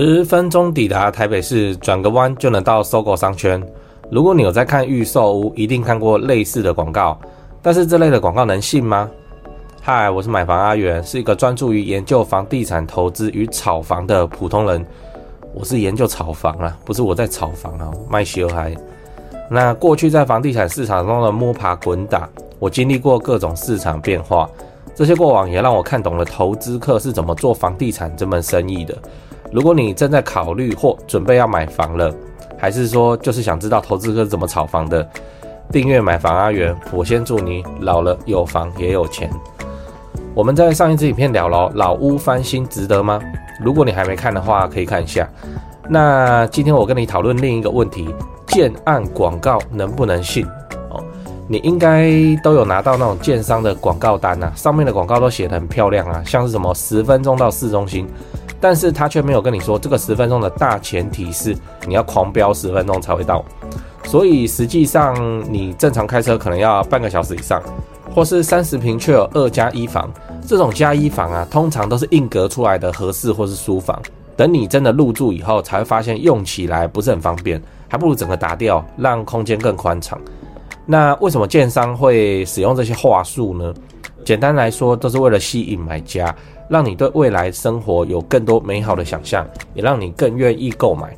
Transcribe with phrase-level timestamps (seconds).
[0.00, 3.62] 十分钟抵达台北市，转个弯就能到搜狗商圈。
[4.10, 7.20] 如果你有在看预售屋，一定看过类似的广告。
[7.60, 9.10] 但是这类的广告能信吗？
[9.82, 14.82] 嗨，我是买房阿元，是一个专注于研究房地产投资与炒房的普通人。
[15.52, 18.74] 我是研究炒房啊，不是我在炒房啊，卖小孩。
[19.50, 22.26] 那过去在房地产市场中的摸爬滚打，
[22.58, 24.48] 我经历过各种市场变化，
[24.94, 28.96] 这些过往也让我看懂了投资客是怎么做房地产这门生意的。
[29.52, 32.10] 如果你正在考虑或准备要买房了，
[32.56, 35.06] 还是说就是想知道投资客怎么炒房的，
[35.70, 39.30] 订阅买房阿元，我先祝你老了有房也有钱。
[40.34, 43.20] 我们在上一支影片聊了老屋翻新值得吗？
[43.62, 45.28] 如果你还没看的话，可以看一下。
[45.86, 48.08] 那今天我跟你讨论另一个问题：
[48.46, 50.46] 建案广告能不能信？
[50.88, 51.04] 哦，
[51.46, 52.10] 你应该
[52.42, 58.08] 都有拿到那种建商的广告单啊，上面的广告都写得很漂亮啊，像是什么十分钟到市中心。
[58.62, 61.52] 但是他却没有跟你说，这个十分钟的大前提是
[61.84, 63.44] 你要狂飙十分钟才会到，
[64.04, 65.12] 所以实际上
[65.52, 67.60] 你正常开车可能要半个小时以上，
[68.14, 70.08] 或是三十平却有二加一房，
[70.46, 74.00] 这种加一房啊，通常都是硬隔出来的和室或是书房，
[74.36, 80.16] 等你真的入住以后，才会发现用起来不是很方便，还不如整个打掉，让空间更宽敞。
[80.86, 83.74] 那为什么建商会使用这些话术呢？
[84.24, 86.34] 简单来说，都是为了吸引买家。
[86.68, 91.14] 让你对未来生活有更多美好的想象，也让你更愿意购买。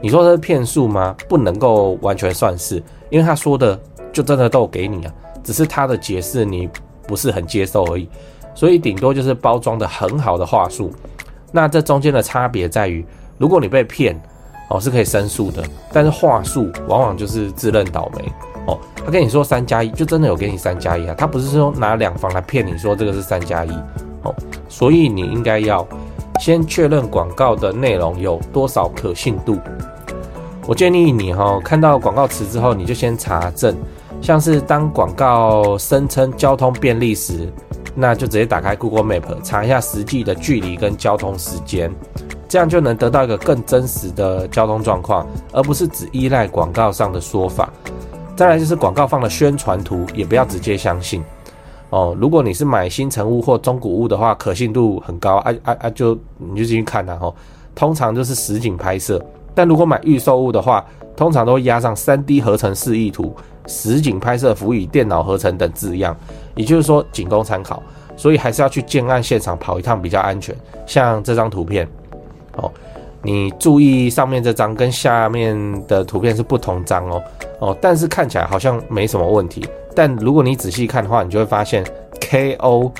[0.00, 1.14] 你说这是骗术吗？
[1.28, 3.78] 不能够完全算是，因为他说的
[4.12, 5.12] 就真的都给你啊，
[5.44, 6.68] 只是他的解释你
[7.06, 8.08] 不是很接受而已。
[8.56, 10.90] 所以顶多就是包装的很好的话术。
[11.52, 13.06] 那这中间的差别在于，
[13.36, 14.20] 如果你被骗
[14.68, 18.24] 哦，是可以申诉的，但是话术往往就是自认倒霉
[18.68, 18.78] 哦。
[19.04, 23.70] 他跟你说三加一，就真的有给你三加一啊，他不是说拿两房来骗你说这个是三加一。
[24.22, 24.34] 哦，
[24.68, 25.86] 所以你应该要
[26.38, 29.58] 先确认广告的内容有多少可信度。
[30.66, 33.74] 我建议你哈，看到广告词之后，你就先查证，
[34.20, 37.50] 像是当广告声称交通便利时，
[37.94, 41.90] 那就直接打开 Google Map 查一下实际的距离跟交通时间，
[42.48, 47.72] 这样就能得到一个更真实的交通状况，而不是只依赖广告上的说法。
[48.38, 51.20] 再来就是广告放的宣传图，也不要直接相信。
[51.90, 57.34] 哦，如果你是买新成屋或中古屋的话，可信度很高，啊啊啊，就你就进去看呐，吼，
[57.74, 59.20] 通常就是实景拍摄。
[59.56, 60.84] 但如果买预售屋的话，
[61.16, 63.34] 通常都会压上 3D 合成示意图、
[63.66, 66.16] 实景拍摄辅以电脑合成等字样，
[66.54, 67.82] 也就是说仅供参考。
[68.16, 70.54] 所以还是要去建案现场跑一趟比较安全。
[70.86, 71.88] 像这张图片，
[72.54, 72.70] 哦，
[73.22, 75.56] 你注意上面这张跟下面
[75.86, 77.22] 的图片是不同张哦，
[77.58, 79.66] 哦，但是看起来好像没什么问题。
[79.94, 81.84] 但如果你仔细看的话，你就会发现
[82.20, 82.92] KO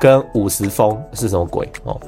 [0.00, 2.00] 跟五十风是什么鬼哦？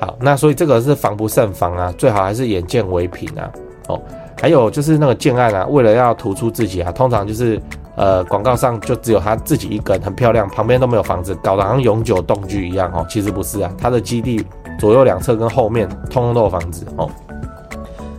[0.00, 3.52] 好，那所以这个是防不胜防啊，最好还是眼见为凭啊。
[3.88, 4.00] 哦，
[4.40, 7.60] 还有就是那个建案啊，为了要突出自己啊，通常就是
[7.94, 13.06] 呃广告上就只有他自己一根很漂亮，旁边都没有房子，搞得好像永久栋距一样哦。
[13.08, 14.44] 其实不是啊，它的基地
[14.82, 17.08] 左右两侧跟后面通通都有房子哦。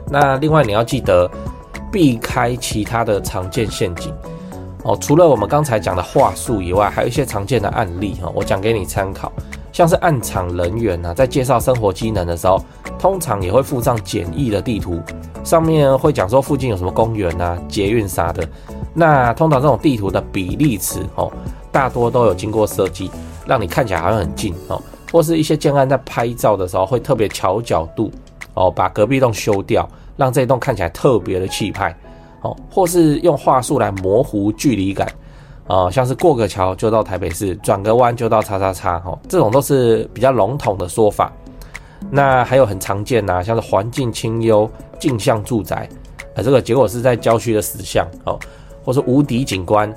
[0.09, 1.29] 那另外你要记得
[1.91, 4.13] 避开其他的常见陷阱。
[4.83, 9.29] 哦，除了我们刚才讲的话术以外，还有一些常见的案例哈，我讲给你参考。
[9.73, 12.57] 像是暗场人员呢，在介绍生活机能的时候，
[12.97, 15.01] 通常也会附上简易的地图，
[15.43, 18.47] 上面会讲说附近有什么公园啊、捷运啥的。
[18.93, 21.29] 那通常这种地图的比例尺哦，
[21.73, 23.11] 大多都有经过设计，
[23.45, 24.81] 让你看起来好像很近哦。
[25.13, 28.11] 或是一些建案在拍照的时候，会特别调角度
[28.55, 29.87] 哦，把隔壁栋修掉，
[30.17, 31.95] 让这一栋看起来特别的气派。
[32.41, 35.07] 哦，或是用话术来模糊距离感，
[35.67, 41.31] 啊、像是过个桥就到台北市，转个弯就到叉叉叉，哈，这种都是比较笼统的说法。
[42.09, 44.69] 那还有很常见呐、像是环境清幽、
[44.99, 45.87] 镜像住宅，
[46.35, 48.37] 啊，这个结果是在郊区的死巷，哦，
[48.83, 49.89] 或是无敌景观，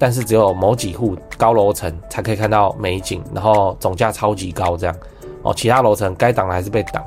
[0.00, 4.96] 但是只有某几户高楼层才可以看到美景，然后总价超级高，这样，
[5.42, 7.04] 哦，其他楼层该挡的还是被挡。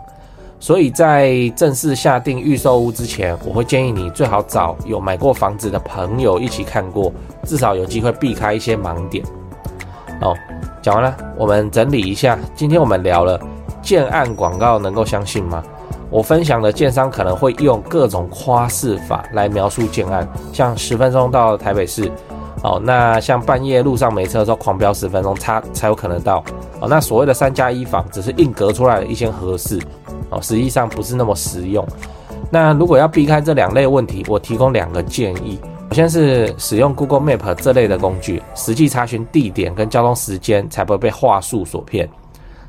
[0.60, 7.12] 所以在正式下定预售屋之前，我会建议你最好找有买过房子的朋友一起看过，
[7.44, 9.26] 至少有机会避开一些盲点。
[10.22, 10.38] 哦，
[10.82, 13.42] 讲完了，我们整理一下，今天我们聊了
[13.82, 15.64] 建案广告能够相信吗？
[16.10, 22.10] 我分享的建商可能会用各种夸饰法来描述建案，像十分钟到台北市，
[22.64, 26.44] 哦，那像半夜路上没车的时候狂飙十分钟，它才有可能到。
[26.80, 29.80] 哦，那所谓的三加一房只是硬隔出来的一间合适，
[30.30, 31.86] 哦，实际上不是那么实用。
[32.50, 35.60] 那如果要避开这两类问题，我提供两个建议。
[35.90, 42.10] 首先是使用 Google Map 这类的工具，实际查询地点跟交通时间，才不会被话术所骗。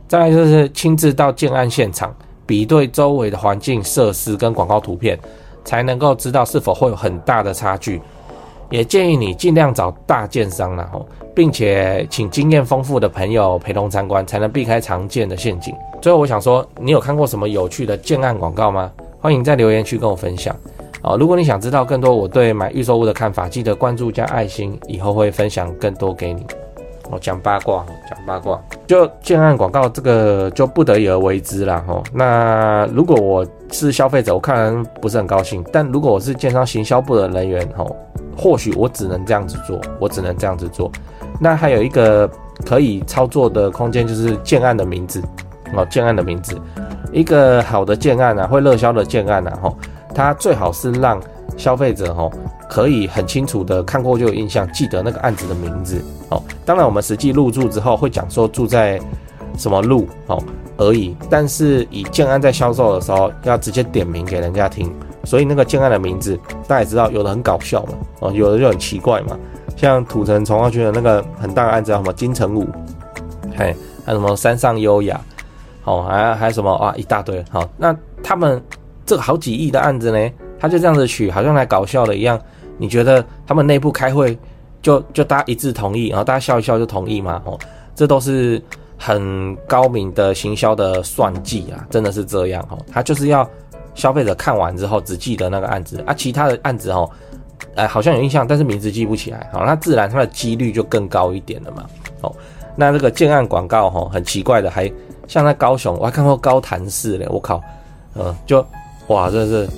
[0.08, 2.14] 再来就是亲自到建案现场。
[2.46, 5.18] 比对周围的环境设施跟广告图片，
[5.64, 7.98] 才能够知道是否会有很大的差距。
[8.70, 15.74] 也建议你尽量找大建商，然后，并且请经验丰富的朋友陪同参观，才能避开常见的陷阱。
[16.00, 18.90] 最后，我想说，你有看过什么有趣的建案广告吗？
[19.20, 20.54] 欢迎在留言区跟我分享。
[21.02, 26.46] 啊，如果你想知道更多我对买预售屋的看法，记得关注加爱心，以后会分享更多给你。
[27.10, 31.84] 我讲八卦，讲八卦，就建案广告这个就不得已而为之啦。
[31.86, 32.02] 吼。
[32.14, 35.62] 那如果我是消费者，我看不是很高兴。
[35.70, 37.94] 但如果我是建商行销部的人员，吼，
[38.36, 40.90] 或许我只能这样子做，我只能这样子做。
[41.40, 42.30] 那还有一个
[42.64, 45.22] 可以操作的空间，就是建案的名字
[45.74, 46.60] 哦，建案的名字。
[47.12, 49.76] 一个好的建案啊，会热销的建案啊，吼，
[50.14, 51.20] 它最好是让
[51.56, 52.32] 消费者吼。
[52.66, 56.42] 可以很清楚的看过就有印象，记得那个案子的名字哦。
[56.64, 59.00] 当然，我们实际入住之后会讲说住在
[59.56, 60.42] 什么路哦
[60.76, 61.14] 而已。
[61.30, 64.92] 但是以建案在销售的时候，要直接点名给人家听。
[65.24, 69.38] 所以那个建案的名字大家也知道，有的很搞笑嘛，哦，有的就很奇怪嘛。
[69.76, 72.66] 像土城重划区的那个很大的案子叫什么金城武，
[73.56, 73.74] 嘿，
[74.04, 75.20] 还有什么山上优雅，
[75.84, 77.44] 哦，还还有什么啊，一大堆。
[77.50, 78.62] 好，那他们
[79.04, 82.40] 这个好几亿的案子呢，他就这样子取，好像来搞笑的一样。
[82.78, 84.38] 你觉得他们内部开会
[84.80, 87.42] 就就大家一致同意，然后大家笑一笑就同意吗？
[87.44, 87.58] 哦，
[87.94, 88.62] 这都是
[88.96, 92.78] 很高明的行销的算计啊，真的是这样哦。
[92.92, 93.48] 他就是要
[93.94, 97.08] 消费者看完之后只记得那个案子啊，其他的案子哦，
[97.74, 101.84] 哎，好像有印象，但是名字记不起来，好，那自然它的几率就更高一点了嘛。
[102.22, 102.34] 哦，
[102.76, 104.90] 那这个建案广告哦，很奇怪的，还
[105.26, 107.62] 像在高雄，我还看过高谭市嘞，我靠，
[108.14, 108.64] 嗯，就
[109.06, 109.68] 哇，这是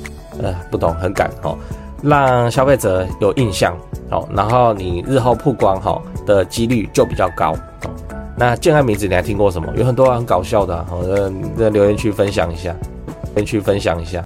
[0.42, 1.56] 呃不懂，很赶哦。
[2.02, 3.76] 让消费者有印象，
[4.10, 7.54] 好，然后你日后曝光哈的几率就比较高。
[8.36, 9.72] 那建案名字你还听过什么？
[9.76, 11.02] 有很多很搞笑的，好，
[11.56, 12.76] 在留言区分享一下。
[13.36, 14.25] 先去分享一下。